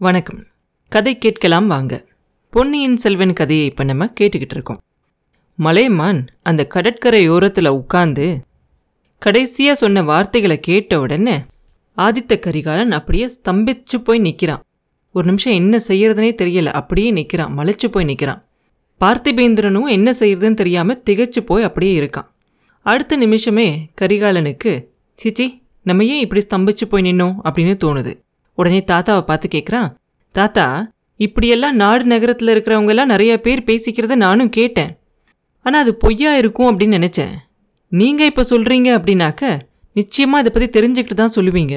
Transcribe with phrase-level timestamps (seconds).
[0.00, 0.44] வணக்கம்.
[0.88, 2.06] கதை கேட்கலாம் வாங்க.
[2.50, 4.80] பொன்னியின் செல்வன் கதையை இப்போ நம்ம கேட்டுக்கிட்டு இருக்கோம்.
[5.54, 8.44] மலையமான் அந்த கடற்கரையோரத்தில் உட்காந்து உட்கார்ந்து
[9.18, 11.42] கடைசியாக சொன்ன வார்த்தைகளை கேட்ட உடனே
[11.96, 14.62] ஆதித்த கரிகாலன் அப்படியே ஸ்தம்பிச்சு போய் நிற்கிறான்
[15.12, 16.66] ஒரு நிமிஷம் என்ன செய்யறதுனே தெரியல.
[16.66, 18.44] அப்படியே நிற்கிறான் மலைச்சு போய் நிற்கிறான்
[19.00, 22.26] பார்த்திபேந்திரனும் என்ன செய்யறதுன்னு தெரியாமல் திகைச்சு போய் அப்படியே இருக்கான்.
[22.82, 24.86] அடுத்த நிமிஷமே கரிகாலனுக்கு
[25.24, 27.34] சிச்சி நம்ம ஏன் இப்படி ஸ்தம்பிச்சு போய் நின்னோம்?
[27.44, 28.26] அப்படின்னு தோணுது.
[28.58, 29.88] உடனே தாத்தாவை பார்த்து கேட்குறான்
[30.34, 30.66] தாத்தா
[31.20, 34.92] இப்படியெல்லாம் நாடு நகரத்தில் இருக்கிறவங்க எல்லாம் நிறைய பேர் பேசிக்கிறத நானும் கேட்டேன்.
[35.62, 37.34] ஆனால் அது பொய்யா இருக்கும் அப்படின்னு நினச்சேன்.
[37.92, 39.42] நீங்கள் இப்போ சொல்கிறீங்க அப்படின்னாக்க
[39.92, 41.76] நிச்சயமாக இதை பற்றி தெரிஞ்சுக்கிட்டு தான் சொல்லுவீங்க.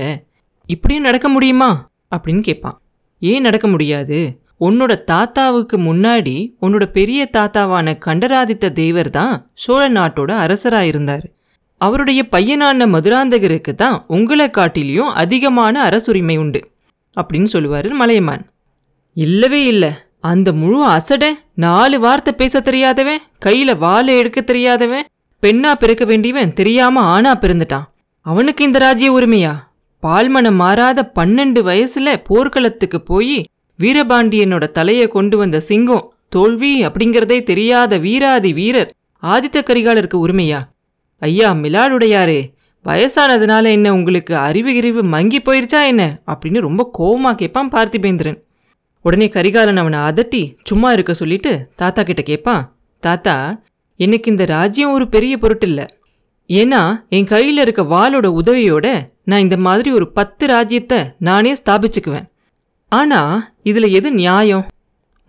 [0.70, 1.70] இப்படியும் நடக்க முடியுமா?
[2.16, 2.78] அப்படின்னு கேட்பான்
[3.22, 4.20] ஏன் நடக்க முடியாது?
[4.60, 11.26] உன்னோட தாத்தாவுக்கு முன்னாடி உன்னோட பெரிய தாத்தாவான கண்டராதித்த தேவர் தான் சோழ நாட்டோட அரசராக இருந்தார்.
[11.82, 16.62] அவருடைய பையனான மதுராந்தகருக்கு தான் உங்களை காட்டிலையும் அதிகமான அரசுரிமை உண்டு.
[17.18, 18.44] அப்படின்னு சொல்லுவார் மலையமான்.
[19.18, 19.92] இல்லவே இல்லை.
[20.20, 25.08] அந்த முழு அசடன் நாலு வார்த்தை பேச தெரியாதவன் கையில வாழை எடுக்க தெரியாதவன்
[25.44, 27.88] பெண்ணா பிறக்க வேண்டியவன் தெரியாம ஆணா பிறந்துட்டான்.
[28.26, 29.54] அவனுக்கு இந்த ராஜ்ய உரிமையா?
[30.04, 33.38] பால்மனம் மாறாத பன்னெண்டு வயசுல போர்க்களத்துக்கு போய்
[33.80, 38.92] வீரபாண்டியனோட தலையை கொண்டு வந்த சிங்கம் தோல்வி அப்படிங்கிறதே தெரியாத வீராதி வீரர்
[39.24, 40.60] ஆதித்த கரிகாலருக்கு உரிமையா?
[41.22, 42.42] ஐயா மிலாடுடையாரே
[42.86, 46.22] வயசானதுனால என்ன உங்களுக்கு அறிவு கிரிவு மங்கி போயிருச்சா என்ன?
[46.28, 48.44] அப்படின்னு ரொம்ப கோவமாக கேட்பான் பார்த்திபேந்திரன்.
[49.02, 52.64] உடனே கரிகாலன் அவனை அதட்டி சும்மா இருக்க சொல்லிட்டு தாத்தா கிட்ட கேட்பான்
[53.00, 53.64] தாத்தா
[53.96, 55.86] எனக்கு இந்த ராஜ்யம் ஒரு பெரிய பொருட்டு இல்லை
[56.50, 58.88] ஏன்னா என் கையில் இருக்க வாளோட உதவியோட
[59.24, 62.28] நான் இந்த மாதிரி ஒரு பத்து ராஜ்யத்தை நானே ஸ்தாபிச்சுக்குவேன்.
[62.92, 64.66] ஆனா இதுல எது நியாயம்?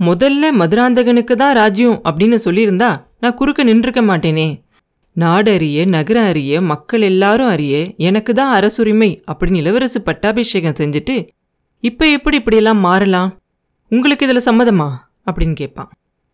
[0.01, 4.49] முதல்ல மதுராந்தகனுக்கு தான் ராஜ்யம் அப்படின்னு சொல்லியிருந்தா நான் குறுக்க நின்றுக்க மாட்டேனே.
[5.17, 11.29] நாடறிய அறிய நகரம் அறிய மக்கள் எல்லாரும் அறிய எனக்கு தான் அரசுரிமை அப்படின்னு இளவரசு பட்டாபிஷேகம் செஞ்சுட்டு
[11.81, 13.41] இப்போ எப்படி இப்படியெல்லாம் மாறலாம்?
[13.89, 14.93] உங்களுக்கு இதில் சம்மதமா?
[15.27, 15.91] அப்படின்னு கேட்பான்.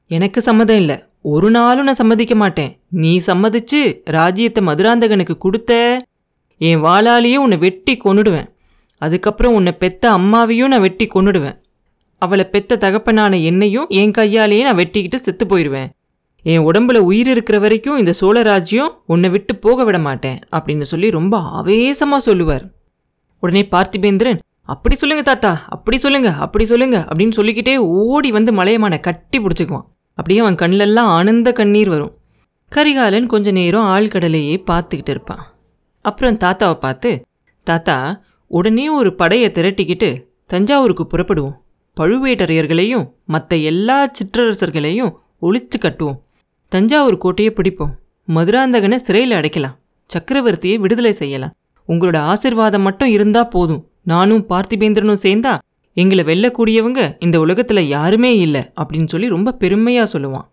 [0.06, 1.04] எனக்கு சம்மதம் இல்லை.
[1.22, 2.80] ஒரு நாளும் நான் சம்மதிக்க மாட்டேன்.
[2.90, 6.02] நீ சம்மதிச்சு ராஜ்யத்தை மதுராந்தகனுக்கு கொடுத்த
[6.58, 8.48] என் வாளாலேயே உன்னை வெட்டி கொன்னுடுவேன்.
[8.98, 11.56] அதுக்கப்புறம் உன்னை பெத்த அம்மாவையும் நான் வெட்டி கொன்னுடுவேன்.
[12.18, 15.96] அவளை பெத்த தகப்பனான என்னையும் என் கையாலேயே நான் வெட்டிக்கிட்டு செத்து போயிடுவேன்
[16.52, 21.08] என் உடம்புல உயிர் இருக்கிற வரைக்கும் இந்த சோழ ராஜ்யம் உன்னை விட்டு போக விட மாட்டேன் அப்படின்னு சொல்லி
[21.16, 22.64] ரொம்ப ஆவேசமாக சொல்லுவார்.
[23.42, 24.38] உடனே பார்த்திபேந்திரன்
[24.72, 29.86] அப்படி சொல்லுங்க தாத்தா அப்படி சொல்லுங்க அப்படி சொல்லுங்க அப்படின்னு சொல்லிக்கிட்டே ஓடி வந்து மலையமான கட்டி பிடிச்சிக்குவான்.
[30.18, 32.14] அப்படியே அவன் கண்ணிலெல்லாம் ஆனந்த கண்ணீர் வரும்.
[32.72, 35.42] கரிகாலன் கொஞ்ச நேரம் ஆழ்கடலையே பார்த்துக்கிட்டு இருப்பான்.
[36.04, 37.10] அப்புறம் தாத்தாவை பார்த்து
[37.66, 37.96] தாத்தா
[38.50, 40.10] உடனே ஒரு படையை திரட்டிக்கிட்டு
[40.46, 41.56] தஞ்சாவூருக்கு புறப்படுவோம்.
[42.00, 46.18] பழுவேட்டரையர்களையும் மற்ற எல்லா சிற்றரசர்களையும் ஒழிச்சு கட்டுவோம்.
[46.68, 47.92] தஞ்சாவூர் கோட்டையை பிடிப்போம்.
[48.34, 49.76] மதுராந்தகனை சிறையில் அடைக்கலாம்.
[50.10, 51.54] சக்கரவர்த்தியை விடுதலை செய்யலாம்.
[51.88, 53.88] உங்களோட ஆசிர்வாதம் மட்டும் இருந்தா போதும்.
[54.02, 55.58] நானும் பார்த்திபேந்திரனும் சேர்ந்தா
[55.92, 60.46] எங்களை வெல்லக்கூடியவங்க இந்த உலகத்துல யாருமே இல்லை அப்படின்னு சொல்லி ரொம்ப பெருமையா சொல்லுவான்.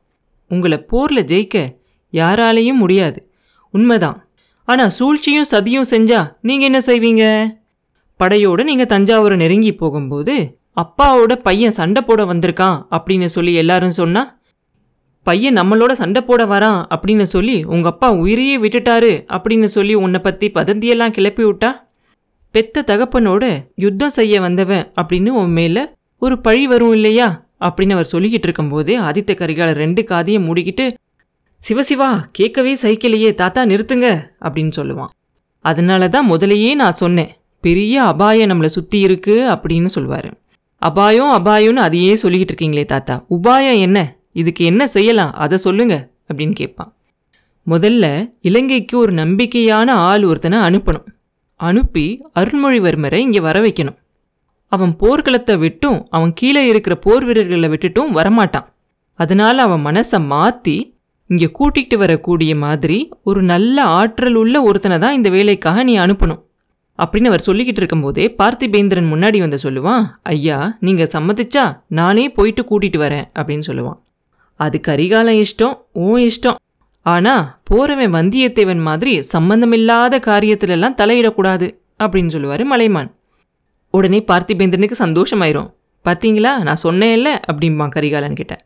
[0.48, 1.76] உங்களை போர்ல ஜெயிக்க
[2.12, 3.32] யாராலையும் முடியாது.
[3.70, 4.28] உண்மைதான்.
[4.64, 7.48] ஆனா சூழ்ச்சியும் சதியும் செஞ்சா நீங்க என்ன செய்வீங்க?
[8.18, 14.35] படையோடு நீங்கள் தஞ்சாவூரை நெருங்கி போகும்போது அப்பாவோட பையன் சண்டை போட வந்திருக்கான் அப்படின்னு சொல்லி எல்லாரும் சொன்னா
[15.26, 20.52] பையன் நம்மளோட சண்டை போட வரான் அப்படின்னு சொல்லி உங்கள் அப்பா உயிரையே விட்டுட்டாரு அப்படின்னு சொல்லி உன்னை பற்றி
[20.54, 21.70] பதந்தியெல்லாம் கிளப்பி விட்டா?
[22.52, 23.44] பெத்த தகப்பனோட
[23.76, 25.84] யுத்தம் செய்ய வந்தவன் அப்படின்னு உன் மேலே
[26.22, 27.28] ஒரு பழி வரும் இல்லையா?
[27.60, 30.86] அப்படின்னு அவர் சொல்லிக்கிட்டு இருக்கும்போதே ஆதித்த கரிகாலர் ரெண்டு காதையும் மூடிக்கிட்டு
[31.62, 34.08] சிவசிவா கேட்கவே சைக்கிளையே தாத்தா நிறுத்துங்க
[34.42, 35.12] அப்படின்னு சொல்லுவான்.
[35.66, 37.32] அதனால தான் முதலையே நான் சொன்னேன்
[37.64, 40.30] பெரிய அபாயம் நம்மளை சுற்றி இருக்கு அப்படின்னு சொல்லுவார்
[40.82, 44.00] அபாயம் அபாயம்னு அதையே சொல்லிக்கிட்டு இருக்கீங்களே தாத்தா உபாயம் என்ன?
[44.36, 45.34] இதுக்கு என்ன செய்யலாம்?
[45.44, 45.96] அதை சொல்லுங்க
[46.30, 46.92] அப்படின்னு கேட்பான்.
[47.68, 48.06] முதல்ல
[48.50, 51.06] இலங்கைக்கு ஒரு நம்பிக்கையான ஆள் ஒருத்தனை அனுப்பணும்.
[51.60, 52.06] அனுப்பி
[52.40, 53.98] அருள்மொழிவர்மரை இங்கே வர வைக்கணும்.
[54.72, 58.68] அவன் போர்க்களத்தை விட்டும் அவன் கீழே இருக்கிற போர் வீரர்களை விட்டுட்டும் வரமாட்டான்.
[59.20, 60.78] அதனால் அவன் மனசை மாற்றி
[61.30, 62.98] இங்கே கூட்டிகிட்டு வரக்கூடிய மாதிரி
[63.30, 66.42] ஒரு நல்ல ஆற்றல் உள்ள ஒருத்தனை தான் இந்த வேலைக்காக நீ அனுப்பணும்.
[67.00, 70.04] அப்படின்னு அவர் சொல்லிக்கிட்டு இருக்கும்போதே பார்த்திபேந்திரன் முன்னாடி வந்து சொல்லுவான்
[70.34, 70.58] ஐயா
[70.88, 71.64] நீங்கள் சம்மதிச்சா
[72.00, 73.98] நானே போயிட்டு கூட்டிகிட்டு வரேன் அப்படின்னு சொல்லுவான்.
[74.56, 76.56] அது கரிகாலம் இஷ்டம் உன் இஷ்டம்.
[77.02, 83.16] ஆனா போறவன் வந்தியத்தேவன் மாதிரி சம்பந்தமில்லாத காரியத்திலெல்லாம் தலையிடக்கூடாது அப்படின்னு சொல்லுவாரு மலைமான்.
[83.92, 85.74] உடனே பார்த்திபேந்திரனுக்கு சந்தோஷமாயிரும்.
[86.06, 88.66] பார்த்தீங்களா நான் சொன்னேன்ல அப்படிம்பான் கரிகாலன் கிட்ட.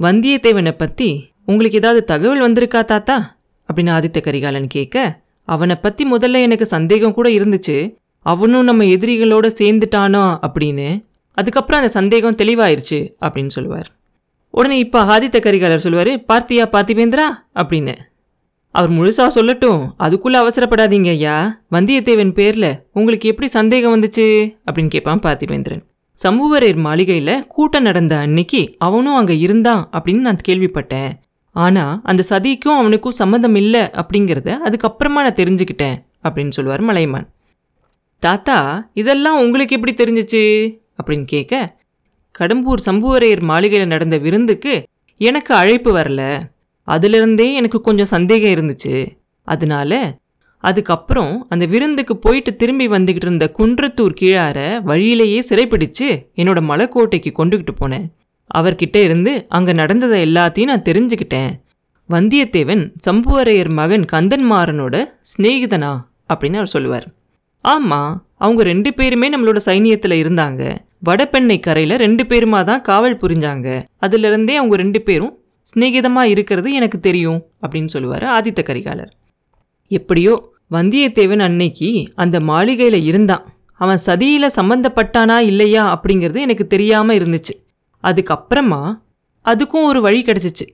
[0.00, 3.36] வந்தியத்தேவனை பத்தி உங்களுக்கு ஏதாவது தகவல் வந்திருக்கா தாத்தா?
[3.72, 7.94] அப்படின்னு ஆதித்த கரிகாலன் கேட்க அவனை பத்தி முதல்ல எனக்கு சந்தேகம் கூட இருந்துச்சு.
[8.20, 10.38] அவனும் நம்ம எதிரிகளோட சேர்ந்துட்டானோ?
[10.42, 11.04] அப்படின்னு.
[11.34, 13.97] அதுக்கப்புறம் அந்த சந்தேகம் தெளிவாயிருச்சு அப்படின்னு சொல்லுவார்.
[14.58, 17.26] உடனே இப்போ ஆதித்த கரிகாலர் சொல்லுவார் பார்த்தியா பார்த்திபேந்திரா?
[17.54, 17.94] அப்படின்னு.
[18.70, 21.60] அவர் முழுசாக சொல்லட்டும் அதுக்குள்ளே அவசரப்படாதீங்க ஐயா.
[21.72, 24.26] வந்தியத்தேவன் பேரில் உங்களுக்கு எப்படி சந்தேகம் வந்துச்சு?
[24.66, 25.82] அப்படின்னு கேட்பான் பார்த்திபேந்திரன்.
[26.18, 31.10] சம்புவரையர் மாளிகையில் கூட்டம் நடந்த அன்னைக்கு அவனும் அங்கே இருந்தான் அப்படின்னு நான் கேள்விப்பட்டேன்.
[31.50, 37.28] ஆனால் அந்த சதிக்கும் அவனுக்கும் சம்மந்தம் இல்லை அப்படிங்கிறத அதுக்கப்புறமா நான் தெரிஞ்சுக்கிட்டேன் அப்படின்னு சொல்லுவார் மலையமான்.
[38.22, 40.44] தாத்தா இதெல்லாம் உங்களுக்கு எப்படி தெரிஞ்சிச்சு?
[40.98, 41.76] அப்படின்னு கேட்க
[42.38, 44.86] கடம்பூர் சம்புவரையர் மாளிகையில் நடந்த விருந்துக்கு
[45.16, 46.40] எனக்கு அழைப்பு வரல.
[46.86, 49.18] அதுலேருந்தே எனக்கு கொஞ்சம் சந்தேகம் இருந்துச்சு.
[49.42, 50.16] அதனால
[50.58, 58.08] அதுக்கப்புறம் அந்த விருந்துக்கு போயிட்டு திரும்பி வந்துக்கிட்டு இருந்த குன்றத்தூர் கீழார வழியிலேயே சிறைப்பிடிச்சு என்னோட மலைக்கோட்டைக்கு கொண்டுகிட்டு போனேன்.
[58.54, 61.50] அவர்கிட்ட இருந்து அங்கே நடந்ததை எல்லாத்தையும் நான் தெரிஞ்சுக்கிட்டேன்.
[62.10, 65.04] வந்தியத்தேவன் சம்புவரையர் மகன் கந்தன்மாறனோட
[65.36, 66.00] சிநேகிதனா?
[66.28, 67.08] அப்படின்னு அவர் சொல்லுவார்.
[67.60, 70.62] ஆமாம் அவங்க ரெண்டு பேருமே நம்மளோட சைனியத்தில் இருந்தாங்க.
[71.08, 73.68] வடபெண்ணை கரையில் ரெண்டு பேருமா தான் காவல் புரிஞ்சாங்க.
[74.00, 79.10] அதிலிருந்தே அவங்க ரெண்டு பேரும் சிநேகிதமாக இருக்கிறது எனக்கு தெரியும் அப்படின்னு சொல்லுவார் ஆதித்த கரிகாலர்.
[79.90, 80.34] எப்படியோ
[80.72, 83.44] வந்தியத்தேவன் அன்னைக்கு அந்த மாளிகையில் இருந்தான்.
[83.80, 87.54] அவன் சதியில் சம்மந்தப்பட்டானா இல்லையா அப்படிங்கிறது எனக்கு தெரியாமல் இருந்துச்சு.
[88.04, 88.82] அதுக்கப்புறமா
[89.44, 90.66] அதுக்கும் ஒரு வழி கிடச்சிச்சு.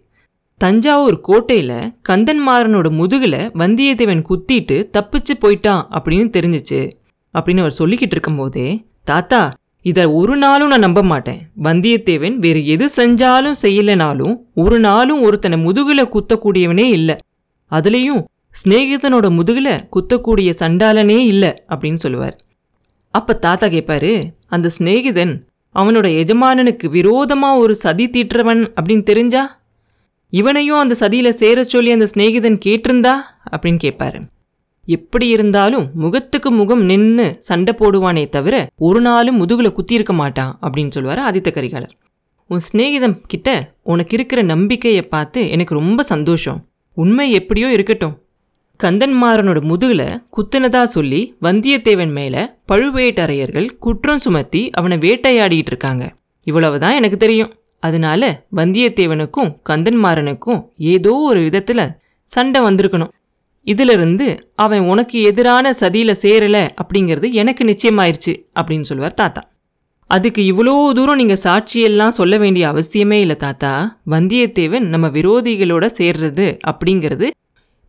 [0.60, 1.78] தஞ்சாவூர் கோட்டையில்
[2.08, 6.80] கந்தன்மாறனோட முதுகில் வந்தியத்தேவன் குத்திட்டு தப்பிச்சு போயிட்டான் அப்படின்னு தெரிஞ்சிச்சு.
[7.34, 8.66] அப்படின்னு அவர் சொல்லிக்கிட்டு இருக்கும்போதே
[9.04, 9.42] தாத்தா
[9.82, 11.40] இதை ஒரு நாளும் நான் நம்ப மாட்டேன்.
[11.62, 17.16] வந்தியத்தேவன் வேறு எது செஞ்சாலும் செய்யலைனாலும் ஒரு நாளும் ஒருத்தனை முதுகில் குத்தக்கூடியவனே இல்லை.
[17.70, 18.22] அதுலேயும்
[18.62, 22.36] சிநேகிதனோட முதுகில் குத்தக்கூடிய சண்டாளனே இல்லை அப்படின்னு சொல்லுவார்.
[23.10, 24.12] அப்போ தாத்தா கேட்பாரு
[24.46, 25.34] அந்த சிநேகிதன்
[25.74, 29.42] அவனோட எஜமானனுக்கு விரோதமாக ஒரு சதி தீட்டுறவன் அப்படின்னு தெரிஞ்சா?
[30.32, 33.14] இவனையும் அந்த சதியில் சேர சொல்லி அந்த சிநேகிதன் கேட்டிருந்தா?
[33.52, 34.20] அப்படின்னு கேட்பாரு
[34.86, 41.18] எப்படி இருந்தாலும் முகத்துக்கு முகம் நின்று சண்டை போடுவானே தவிர ஒரு நாளும் முதுகுல குத்தியிருக்க மாட்டான் அப்படின்னு சொல்லுவார்
[41.18, 41.90] ஆதித்த கரிகாலர்.
[42.48, 46.66] உன் சிநேகிதம் கிட்ட உனக்கு இருக்கிற நம்பிக்கையை பார்த்து எனக்கு ரொம்ப சந்தோஷம்.
[46.94, 48.22] உண்மை எப்படியோ இருக்கட்டும்.
[48.82, 56.14] கந்தன்மாறனோட முதுகுல குத்துனதா சொல்லி வந்தியத்தேவன் மேல பழுவேட்டரையர்கள் குற்றம் சுமத்தி அவனை வேட்டையாடிட்டு இருக்காங்க.
[56.42, 57.54] இவ்வளவுதான் எனக்கு தெரியும்.
[57.80, 61.90] அதனால வந்தியத்தேவனுக்கும் கந்தன்மாறனுக்கும் ஏதோ ஒரு விதத்துல
[62.24, 63.10] சண்டை வந்திருக்கணும்.
[63.64, 69.42] இதிலிருந்து அவன் உனக்கு எதிரான சதியில் சேரலை அப்படிங்கிறது எனக்கு நிச்சயமாயிருச்சு அப்படின்னு சொல்லுவார் தாத்தா.
[70.10, 73.98] அதுக்கு இவ்வளோ தூரம் நீங்கள் சாட்சியெல்லாம் சொல்ல வேண்டிய அவசியமே இல்லை தாத்தா.
[74.10, 77.28] வந்தியத்தேவன் நம்ம விரோதிகளோட சேர்றது அப்படிங்கிறது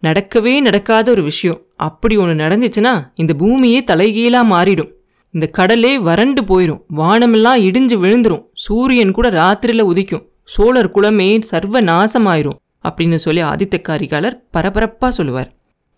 [0.04, 1.60] நடக்கவே நடக்காத ஒரு விஷயம்.
[1.76, 4.92] அப்படி ஒன்று நடந்துச்சுன்னா இந்த பூமியே தலைகீழாக மாறிடும்.
[5.32, 8.44] இந்த கடலே வறண்டு போயிடும் வானமெல்லாம் இடிஞ்சு விழுந்துரும்.
[8.54, 10.26] சூரியன் கூட ராத்திரியில் உதிக்கும்.
[10.44, 15.50] சோழர் குலமே சர்வ நாசமாயிரும் அப்படின்னு சொல்லி ஆதித்த காரிகாலர் பரபரப்பாக சொல்லுவார்.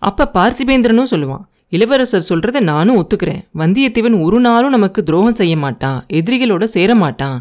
[0.01, 3.41] அப்போ பார்த்திபேந்திரனும் சொல்லுவான் இளவரசர் சொல்கிறத நானும் ஒத்துக்கிறேன்.
[3.61, 7.37] வந்தியத்தேவன் ஒரு நாளும் நமக்கு துரோகம் செய்ய மாட்டான் எதிரிகளோட சேர மாட்டான்.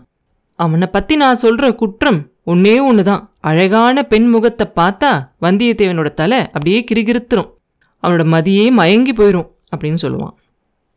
[0.54, 5.10] அவனை பத்தி நான் சொல்ற குற்றம் ஒன்னே தான் அழகான பெண் முகத்தை பார்த்தா
[5.44, 7.50] வந்தியத்தேவனோட தலை அப்படியே கிரிகிருத்துரும்.
[8.02, 10.34] அவனோட மதியே மயங்கி போயிடும் அப்படின்னு சொல்லுவான்.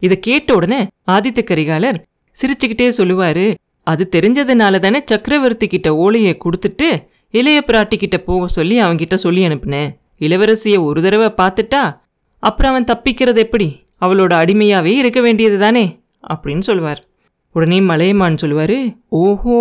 [0.01, 0.81] இதை கேட்ட உடனே
[1.15, 1.97] ஆதித்த கரிகாலர்
[2.35, 3.47] சிரிச்சுக்கிட்டே சொல்லுவாரு
[3.83, 6.87] அது தெரிஞ்சதுனால தானே சக்கரவர்த்தி கிட்ட ஓலையை கொடுத்துட்டு
[7.33, 9.89] இளைய பிராட்டி கிட்ட போக சொல்லி அவன்கிட்ட சொல்லி அனுப்புனேன்.
[10.19, 11.99] இளவரசியை ஒரு தடவை பார்த்துட்டா
[12.39, 13.83] அப்புறம் அவன் தப்பிக்கிறது எப்படி?
[14.01, 15.99] அவளோட அடிமையாவே இருக்க வேண்டியது தானே
[16.29, 17.07] அப்படின்னு சொல்லுவார்
[17.53, 18.77] உடனே மலையமான் சொல்லுவார்
[19.09, 19.57] ஓஹோ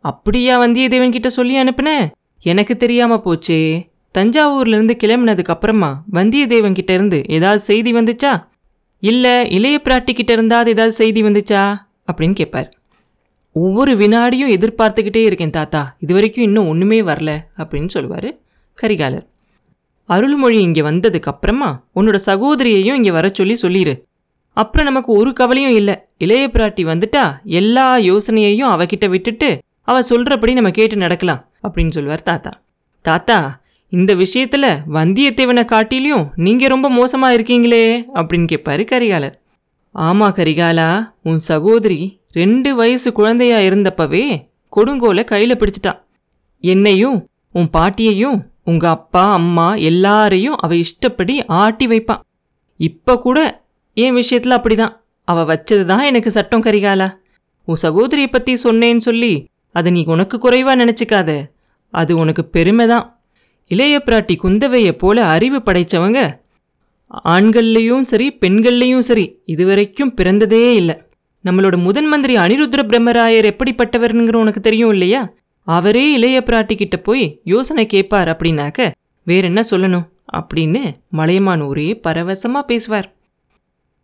[0.00, 2.10] அப்படியா வந்தியத்தேவன் கிட்ட சொல்லி அனுப்புன?
[2.40, 3.60] எனக்கு தெரியாம போச்சே.
[4.18, 8.32] தஞ்சாவூர்லேருந்து கிளம்பினதுக்கு அப்புறமா வந்தியத்தேவன் கிட்ட இருந்து ஏதாவது செய்தி வந்துச்சா?
[9.02, 11.76] இல்ல இளைய பிராட்டி கிட்ட இருந்தாது ஏதாவது செய்தி வந்துச்சா?
[12.12, 12.74] அப்படின்னு கேட்பார்
[13.52, 15.96] ஒவ்வொரு வினாடியும் எதிர்பார்த்துக்கிட்டே இருக்கேன் தாத்தா.
[15.98, 17.38] இது வரைக்கும் இன்னும் ஒன்றுமே வரல.
[17.56, 18.30] அப்படின்னு சொல்லுவார்
[18.78, 19.26] கரிகாலர்.
[20.14, 23.94] அருள்மொழி இங்கே வந்ததுக்கு அப்புறமா உன்னோட சகோதரியையும் இங்கே வர சொல்லி சொல்லிடு
[24.56, 25.94] அப்புறம் நமக்கு ஒரு கவலையும் இல்லை.
[26.18, 29.48] இளைய பிராட்டி வந்துட்டா எல்லா யோசனையையும் அவகிட்ட விட்டுட்டு
[29.82, 32.52] அவ சொல்றபடி நம்ம கேட்டு நடக்கலாம் அப்படின்னு சொல்லுவார் தாத்தா.
[33.04, 33.38] தாத்தா
[33.88, 34.64] இந்த விஷயத்துல
[34.96, 39.36] வந்தியத்தேவனை காட்டிலையும் நீங்க ரொம்ப மோசமா இருக்கீங்களே அப்படின்னு கேட்பாரு கரிகாலர்.
[39.94, 40.90] ஆமா கரிகாலா
[41.22, 42.00] உன் சகோதரி
[42.32, 44.24] ரெண்டு வயசு குழந்தையா இருந்தப்பவே
[44.76, 45.92] கொடுங்கோலை கையில பிடிச்சிட்டா.
[46.64, 47.18] என்னையும்
[47.54, 48.38] உன் பாட்டியையும்
[48.70, 52.24] உங்க அப்பா அம்மா எல்லாரையும் அவ இஷ்டப்படி ஆட்டி வைப்பான்
[52.80, 53.38] இப்போ கூட
[53.96, 54.94] என் விஷயத்தில் அப்படிதான்.
[55.28, 57.08] அவ வச்சது தான் எனக்கு சட்டம் கரிகாலா.
[57.68, 59.32] உன் சகோதரியை பற்றி சொன்னேன்னு சொல்லி
[59.74, 61.30] அதை நீ உனக்கு குறைவாக நினச்சிக்காத.
[61.94, 63.04] அது உனக்கு பெருமை தான்
[63.70, 66.20] இளைய பிராட்டி குந்தவையை போல அறிவு படைச்சவங்க
[67.34, 70.96] ஆண்கள்லேயும் சரி பெண்கள்லேயும் சரி இதுவரைக்கும் பிறந்ததே இல்லை.
[71.44, 75.20] நம்மளோட முதன் மந்திரி அனிருத்ர பிரம்மராயர் எப்படிப்பட்டவர்ங்கிற உனக்கு தெரியும் இல்லையா?
[75.64, 78.90] அவரே இளைய பிராட்டி கிட்ட போய் யோசனை கேட்பார் அப்படின்னாக்க
[79.22, 80.06] வேற என்ன சொல்லணும்?
[80.36, 83.14] அப்படின்னு மலையமான் ஒரே பரவசமா பேசுவார்.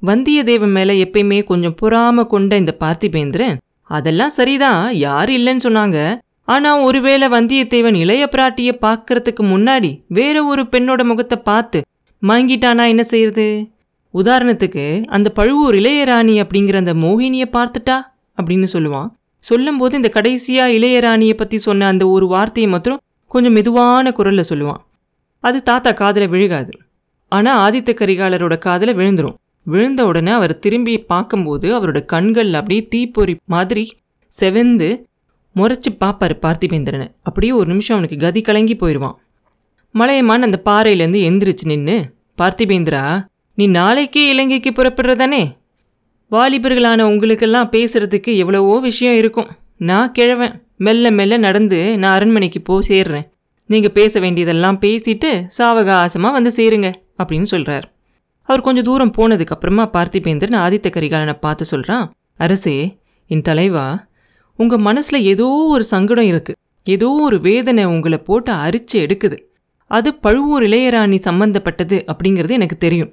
[0.03, 6.19] வந்தியத்தேவன் மேல எப்பயுமே கொஞ்சம் பொறாம கொண்ட இந்த பார்த்திபேந்திரன் அதெல்லாம் சரிதான் யார் இல்லைன்னு சொன்னாங்க.
[6.45, 11.85] ஆனா ஒருவேளை வந்தியத்தேவன் இளைய பிராட்டிய பார்க்கறதுக்கு முன்னாடி வேற ஒரு பெண்ணோட முகத்தை பார்த்து
[12.23, 13.69] மயங்கிட்டானா என்ன செய்யறது?
[14.15, 17.97] உதாரணத்துக்கு அந்த பழுவூர் இளையராணி அப்படிங்கிற அந்த மோகினியை பார்த்துட்டா
[18.43, 19.09] அப்படின்னு சொல்லுவான்.
[19.47, 24.81] சொல்லும்போது இந்த கடைசியாக இளையராணியை பற்றி சொன்ன அந்த ஒரு வார்த்தையை மாத்திரம் கொஞ்சம் மெதுவான குரலில் சொல்லுவான்.
[25.45, 26.73] அது தாத்தா காதில் விழுகாது.
[27.33, 29.37] ஆனால் ஆதித்த கரிகாலரோட காதில் விழுந்துரும்.
[29.67, 33.85] விழுந்த உடனே அவர் திரும்பி பார்க்கும்போது அவரோட கண்கள் அப்படியே தீப்பொறி மாதிரி
[34.31, 34.89] செவந்து
[35.57, 37.07] முறைச்சி பார்ப்பார் பார்த்திபேந்திரனை.
[37.29, 39.17] அப்படியே ஒரு நிமிஷம் அவனுக்கு கதி கலங்கி போயிடுவான்
[39.95, 41.97] மலையமான் அந்த பாறையிலேருந்து எந்திரிச்சு நின்று
[42.41, 43.03] பார்த்திபேந்திரா
[43.59, 45.43] நீ நாளைக்கே இலங்கைக்கு புறப்படுறதானே?
[46.33, 49.49] வாலிபர்களான உங்களுக்கெல்லாம் பேசுறதுக்கு எவ்வளவோ விஷயம் இருக்கும்.
[49.89, 50.55] நான் கிழவன்.
[50.77, 53.27] மெல்ல மெல்ல நடந்து நான் அரண்மனைக்கு போ சேர்றேன்.
[53.71, 56.89] நீங்கள் பேச வேண்டியதெல்லாம் பேசிட்டு சாவகாசமாக வந்து சேருங்க
[57.21, 57.87] அப்படின்னு சொல்கிறார்
[58.49, 62.05] அவர் கொஞ்சம் தூரம் போனதுக்கு அப்புறமா பார்த்திபேந்திரன் ஆதித்த கரிகாலனை பார்த்து சொல்கிறான்
[62.39, 62.77] அரசே
[63.31, 63.87] என் தலைவா
[64.59, 69.39] உங்கள் மனசில் ஏதோ ஒரு சங்கடம் இருக்குது ஏதோ ஒரு வேதனை உங்களை போட்டு அரிச்சு எடுக்குது.
[69.91, 73.11] அது பழுவூர் இளையராணி சம்பந்தப்பட்டது அப்படிங்கிறது எனக்கு தெரியும்.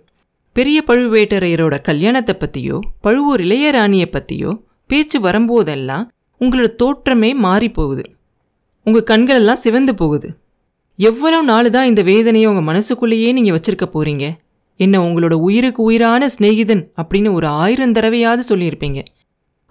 [0.56, 4.52] பெரிய பழுவேட்டரையரோட கல்யாணத்தை பற்றியோ பழுவூர் இளையராணியை பற்றியோ
[4.90, 6.06] பேச்சு வரும்போதெல்லாம்
[6.42, 8.04] உங்களோட தோற்றமே மாறி போகுது.
[8.86, 10.30] உங்கள் கண்களெல்லாம் சிவந்து போகுது.
[11.00, 14.26] எவ்வளோ நாள் தான் இந்த வேதனையை உங்கள் மனசுக்குள்ளேயே நீங்கள் வச்சுருக்க போகிறீங்க
[14.80, 19.00] என்ன உங்களோட உயிருக்கு உயிரான சிநேகிதன் அப்படின்னு ஒரு ஆயிரம் தடவையாவது சொல்லியிருப்பீங்க.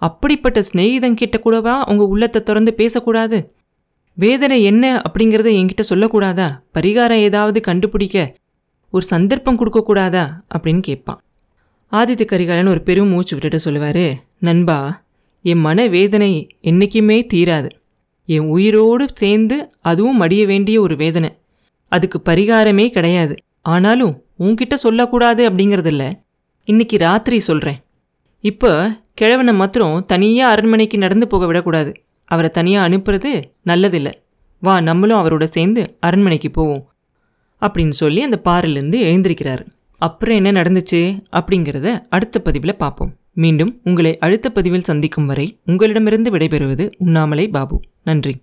[0.01, 3.37] அப்படிப்பட்ட சிநேகிதன் கிட்ட கூடவா உங்கள் உள்ளத்தை திறந்து பேசக்கூடாது?
[4.17, 6.47] வேதனை என்ன அப்படிங்கிறத என்கிட்ட சொல்லக்கூடாதா?
[6.77, 8.17] பரிகாரம் ஏதாவது கண்டுபிடிக்க
[8.93, 10.23] ஒரு சந்தர்ப்பம் கொடுக்கக்கூடாதா?
[10.55, 11.21] அப்படின்னு கேட்பான்.
[11.91, 15.03] ஆதித்த கரிகாலன் ஒரு பெரும் மூச்சு விட்டுட்டு சொல்லுவார் நண்பா
[15.41, 17.69] என் மன வேதனை என்றைக்குமே தீராது.
[18.25, 21.37] என் உயிரோடு சேர்ந்து அதுவும் மடிய வேண்டிய ஒரு வேதனை.
[21.87, 23.35] அதுக்கு பரிகாரமே கிடையாது.
[23.61, 26.19] ஆனாலும் உன்கிட்ட சொல்லக்கூடாது அப்படிங்கிறதில்ல.
[26.65, 27.81] இன்னைக்கு ராத்திரி சொல்கிறேன்
[28.41, 31.91] இப்போ கிழவனை மாத்திரம் தனியாக அரண்மனைக்கு நடந்து போக விடக்கூடாது.
[32.25, 34.13] அவரை தனியாக அனுப்புறது நல்லதில்லை.
[34.59, 36.92] வா நம்மளும் அவரோட சேர்ந்து அரண்மனைக்கு போவோம்.
[37.63, 39.65] அப்படின்னு சொல்லி அந்த பாறையிலேருந்து எழுந்திருக்கிறாரு.
[39.97, 41.01] அப்புறம் என்ன நடந்துச்சு
[41.31, 43.13] அப்படிங்கிறத அடுத்த பதிவில் பார்ப்போம்.
[43.33, 47.81] மீண்டும் உங்களை அடுத்த பதிவில் சந்திக்கும் வரை உங்களிடமிருந்து விடைபெறுவது உண்ணாமலை பாபு.
[48.03, 48.39] நன்றி.